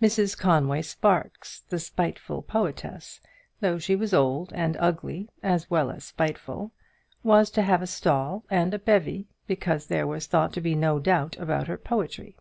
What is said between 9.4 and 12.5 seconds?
because there was thought to be no doubt about her poetry.